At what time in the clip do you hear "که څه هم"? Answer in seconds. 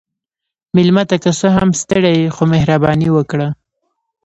1.23-1.69